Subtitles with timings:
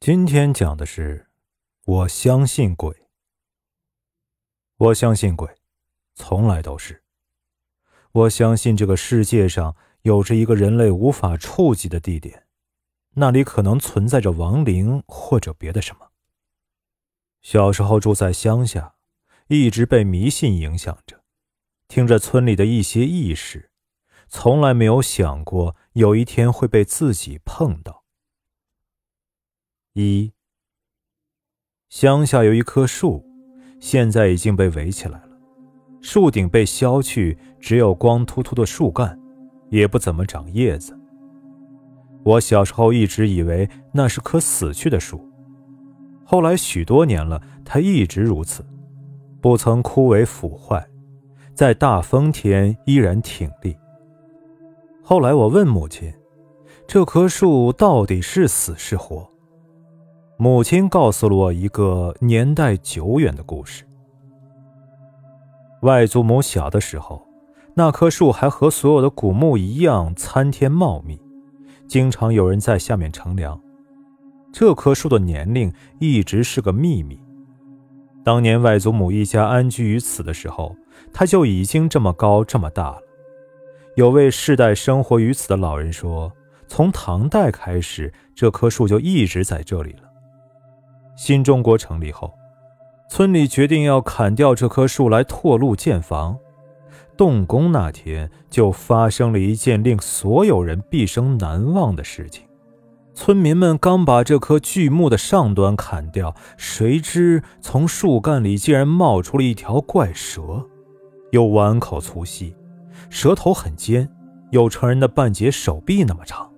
[0.00, 1.26] 今天讲的是，
[1.84, 3.04] 我相信鬼。
[4.78, 5.46] 我相信鬼，
[6.14, 7.02] 从来都是。
[8.12, 12.46] 我相信这个世界上有着一个人类无法触及的地点，
[13.16, 16.08] 那里可能存在着亡灵或者别的什么。
[17.42, 18.94] 小时候住在乡下，
[19.48, 21.22] 一直被迷信影响着，
[21.88, 23.70] 听着村里的一些轶事，
[24.28, 27.99] 从来没有想过有一天会被自己碰到。
[29.94, 30.32] 一，
[31.88, 33.24] 乡下有一棵树，
[33.80, 35.30] 现在已经被围起来了，
[36.00, 39.18] 树顶被削去，只有光秃秃的树干，
[39.68, 40.96] 也不怎么长叶子。
[42.22, 45.28] 我小时候一直以为那是棵死去的树，
[46.24, 48.64] 后来许多年了，它一直如此，
[49.40, 50.86] 不曾枯萎腐坏，
[51.52, 53.76] 在大风天依然挺立。
[55.02, 56.14] 后来我问母亲，
[56.86, 59.28] 这棵树到底是死是活？
[60.42, 63.84] 母亲告诉了我一个年代久远的故事。
[65.82, 67.28] 外祖母小的时候，
[67.74, 71.20] 那棵树还和所有的古木一样参天茂密，
[71.86, 73.60] 经常有人在下面乘凉。
[74.50, 77.20] 这棵树的年龄一直是个秘密。
[78.24, 80.74] 当年外祖母一家安居于此的时候，
[81.12, 83.02] 它就已经这么高这么大了。
[83.94, 86.32] 有位世代生活于此的老人说，
[86.66, 90.09] 从唐代开始，这棵树就一直在这里了。
[91.20, 92.32] 新中国成立后，
[93.10, 96.38] 村里决定要砍掉这棵树来拓路建房。
[97.14, 102.46] 动工那天，就发生了一件令所有人毕生难忘的事情。
[103.12, 110.66] 村民们刚把这棵巨木的上端砍掉，谁知从树干里竟然冒出了一条怪蛇，
[111.32, 112.56] 有碗口粗细，
[113.10, 114.08] 舌头很尖，
[114.52, 116.50] 有成人的半截手臂那么长，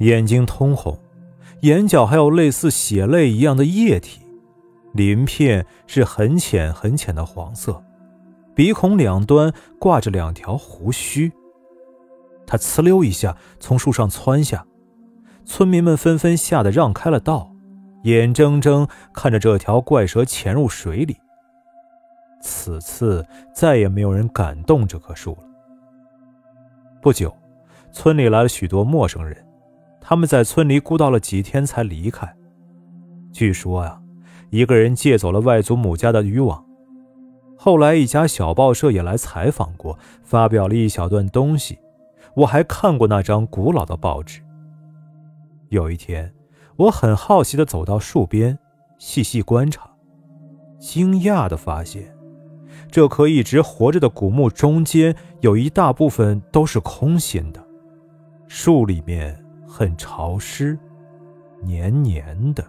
[0.00, 0.98] 眼睛通红。
[1.62, 4.26] 眼角还有类似血泪一样的液体，
[4.94, 7.80] 鳞片是很浅很浅的黄色，
[8.52, 11.30] 鼻孔两端挂着两条胡须。
[12.44, 14.66] 他呲溜一下从树上窜下，
[15.44, 17.52] 村民们纷纷吓得让开了道，
[18.02, 21.16] 眼睁睁看着这条怪蛇潜入水里。
[22.40, 23.24] 此次
[23.54, 25.48] 再也没有人敢动这棵树了。
[27.00, 27.32] 不久，
[27.92, 29.36] 村里来了许多陌生人。
[30.02, 32.36] 他们在村里孤到了几天才离开。
[33.32, 33.98] 据说呀，
[34.50, 36.62] 一个人借走了外祖母家的渔网。
[37.56, 41.78] 后来一家小报社也来采访过，发表了一小段东西。
[42.34, 44.40] 我还看过那张古老的报纸。
[45.68, 46.34] 有一天，
[46.76, 48.58] 我很好奇地走到树边，
[48.98, 49.88] 细细观察，
[50.78, 52.14] 惊讶地发现，
[52.90, 57.64] 这棵一直活着的古木中间有一大部分都是空心的，
[58.48, 59.41] 树里面。
[59.74, 60.78] 很潮湿，
[61.62, 62.62] 黏黏的。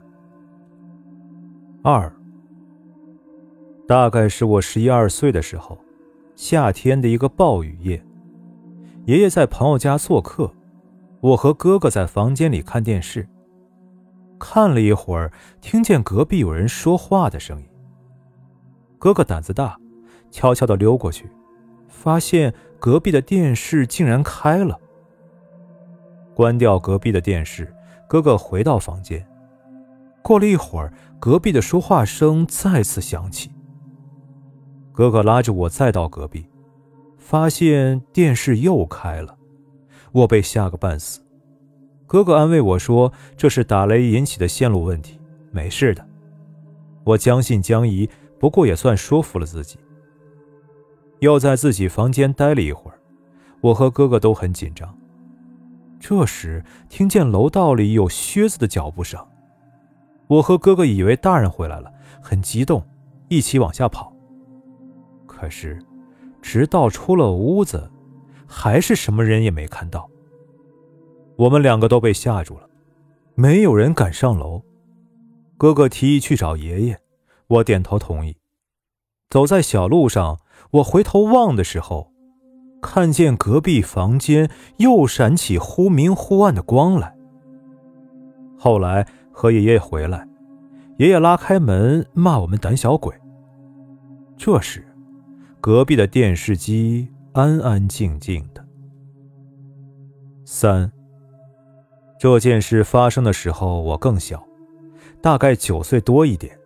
[1.83, 2.09] 二，
[3.85, 5.77] 大概是我十一二岁的时候，
[6.33, 8.01] 夏天的一个暴雨夜，
[9.03, 10.49] 爷爷在朋友家做客，
[11.19, 13.27] 我和哥哥在房间里看电视。
[14.39, 17.67] 看了一会儿，听见隔壁有人说话的声音。
[18.97, 19.77] 哥哥胆子大，
[20.31, 21.29] 悄悄地溜过去，
[21.89, 24.79] 发现隔壁的电视竟然开了。
[26.33, 27.73] 关掉隔壁的电视，
[28.07, 29.25] 哥哥回到房间。
[30.21, 33.51] 过了一会儿，隔壁的说话声再次响起。
[34.91, 36.47] 哥哥拉着我再到隔壁，
[37.17, 39.35] 发现电视又开了，
[40.11, 41.19] 我被吓个半死。
[42.05, 45.19] 哥哥安慰我说：“这是打雷引起的线路问题，
[45.51, 46.05] 没事的。”
[47.03, 49.77] 我将信将疑，不过也算说服了自己。
[51.19, 52.99] 又在自己房间待了一会儿，
[53.61, 54.95] 我和哥哥都很紧张。
[56.05, 59.25] 这时，听见楼道里有靴子的脚步声，
[60.27, 61.89] 我和哥哥以为大人回来了，
[62.21, 62.85] 很激动，
[63.29, 64.13] 一起往下跑。
[65.25, 65.81] 可是，
[66.41, 67.89] 直到出了屋子，
[68.45, 70.09] 还是什么人也没看到。
[71.37, 72.69] 我们两个都被吓住了，
[73.35, 74.61] 没有人敢上楼。
[75.57, 76.99] 哥哥提议去找爷爷，
[77.47, 78.35] 我点头同意。
[79.29, 80.41] 走在小路上，
[80.71, 82.11] 我回头望的时候。
[82.83, 87.15] 看见隔壁房间又闪起忽明忽暗的光来。
[88.59, 90.27] 后来和爷爷回来，
[90.97, 93.15] 爷爷拉开门骂我们胆小鬼。
[94.37, 94.85] 这时，
[95.61, 98.63] 隔壁的电视机安安静静的。
[100.45, 100.91] 三。
[102.19, 104.45] 这件事发生的时候我更小，
[105.21, 106.57] 大概九岁多一点。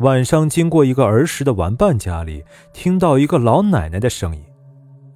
[0.00, 4.42] 晚上经过一个儿时的玩伴家里，听到一个老奶奶的声音。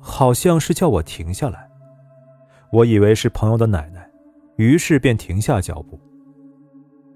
[0.05, 1.71] 好像是叫我停下来，
[2.73, 4.11] 我以为是朋友的奶奶，
[4.57, 5.99] 于是便停下脚步。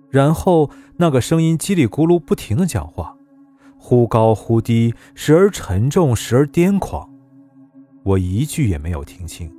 [0.08, 3.16] 然后那个声音叽里咕噜不停的讲话，
[3.76, 7.12] 忽高忽低，时而沉重，时而癫狂。
[8.04, 9.52] 我一句也没有听清，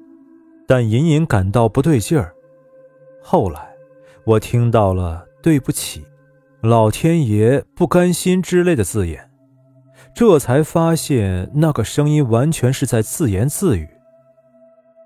[0.65, 2.33] 但隐隐感到不对劲儿。
[3.21, 3.67] 后来，
[4.23, 6.05] 我听到了“对不起
[6.63, 9.29] ”“老天爷”“不甘心”之类的字眼，
[10.17, 13.87] 这才发现那个声音完全是在自言自语。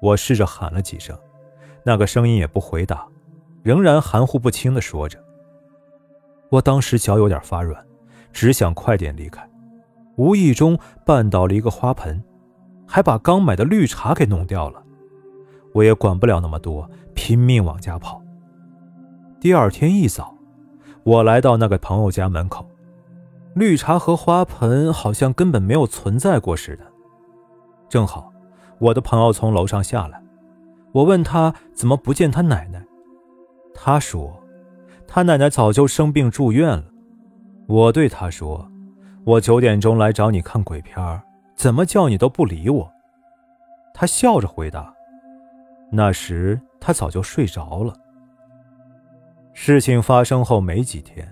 [0.02, 1.14] 我试着喊了几声，
[1.84, 3.06] 那个声音也不回答，
[3.62, 5.22] 仍然含糊不清的说着。
[6.50, 7.86] 我当时脚有点发软，
[8.32, 9.46] 只想快点离开，
[10.16, 12.24] 无意中绊倒了一个花盆，
[12.88, 14.82] 还把刚买的绿茶给弄掉了。
[15.74, 18.22] 我也管不了那么多，拼命往家跑。
[19.42, 20.34] 第二天一早，
[21.04, 22.66] 我来到那个朋友家门口，
[23.54, 26.86] 绿茶和花盆好像根本没有存在过似的。
[27.90, 28.32] 正好，
[28.80, 30.22] 我的朋友从楼上下来，
[30.94, 32.84] 我问他怎么不见他奶奶，
[33.74, 34.38] 他说。
[35.14, 36.86] 他奶奶早就生病住院了，
[37.68, 38.66] 我对他说
[39.28, 41.22] ：“我九点钟来找你看鬼片
[41.54, 42.90] 怎么叫你都不理我。”
[43.94, 44.94] 他笑着回答
[45.92, 47.94] ：“那时他早就睡着了。”
[49.52, 51.30] 事情发生后没几天，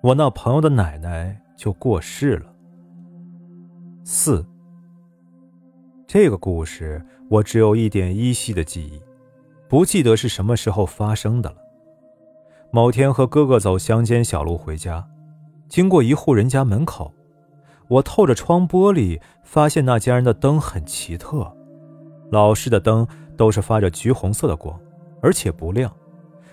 [0.00, 2.46] 我那朋友的奶奶就过世了。
[4.02, 4.42] 四，
[6.06, 8.98] 这个故事我只有一点依稀的记忆，
[9.68, 11.56] 不记得是什么时候发生的了。
[12.70, 15.06] 某天和哥哥走乡间小路回家，
[15.68, 17.12] 经过一户人家门口，
[17.88, 21.54] 我透着窗玻璃发现那家人的灯很奇特，
[22.30, 24.80] 老式的灯都是发着橘红色的光，
[25.20, 25.94] 而且不亮，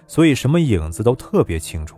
[0.05, 1.97] 所以什么影子都特别清楚。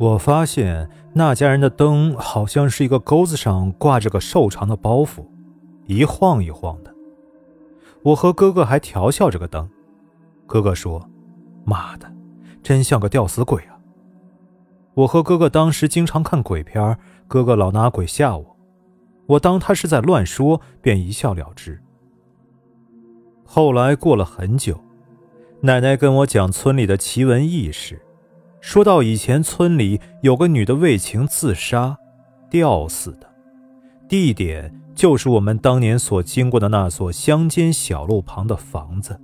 [0.00, 5.26] 我发现那家人的灯好像是一个钩子上挂着个瘦长的包袱，
[5.84, 6.90] 一晃一晃的。
[8.02, 9.68] 我和哥哥还调笑这个灯，
[10.46, 11.06] 哥哥说
[11.66, 12.10] ：“妈的！”
[12.64, 13.76] 真像个吊死鬼啊！
[14.94, 16.96] 我和哥哥当时经常看鬼片，
[17.28, 18.56] 哥哥老拿鬼吓我，
[19.26, 21.78] 我当他是在乱说，便一笑了之。
[23.44, 24.80] 后来过了很久，
[25.60, 28.00] 奶奶跟我讲村里的奇闻异事，
[28.60, 31.96] 说到以前村里有个女的为情自杀，
[32.50, 33.26] 吊死的，
[34.08, 39.18] 地点就是我们当年所经过的那所乡间小路旁的房子。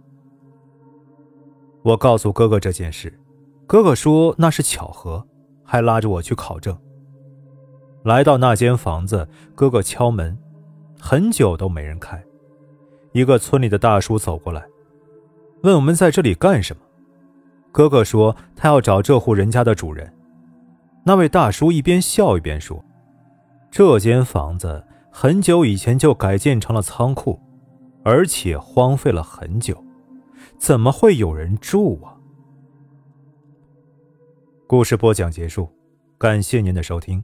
[1.83, 3.12] 我告诉哥哥这件事。
[3.67, 5.27] 哥哥说那是巧合，
[5.65, 6.77] 还拉着我去考证。
[8.05, 10.38] 来到那间房子，哥哥敲门，
[11.00, 12.23] 很久都没人开。
[13.12, 14.65] 一个村里的大叔走过来，
[15.62, 16.83] 问我们在这里干什么。
[17.76, 20.11] 哥哥说他要找这户人家的主人。
[21.05, 22.82] 那位大叔一边笑一边说
[23.70, 24.82] ：“这间房子
[25.12, 27.38] 很久以前就改建成了仓库，
[28.02, 29.84] 而且荒废了很久，
[30.56, 32.17] 怎么会有人住啊？”
[34.67, 35.69] 故事播讲结束，
[36.17, 37.23] 感谢您的收听。